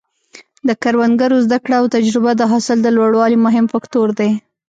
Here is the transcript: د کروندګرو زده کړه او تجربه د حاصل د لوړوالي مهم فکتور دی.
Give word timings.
د 0.67 0.69
کروندګرو 0.83 1.37
زده 1.45 1.57
کړه 1.63 1.75
او 1.81 1.85
تجربه 1.95 2.31
د 2.37 2.41
حاصل 2.51 2.77
د 2.83 2.87
لوړوالي 2.97 3.37
مهم 3.45 3.65
فکتور 3.73 4.07
دی. 4.19 4.31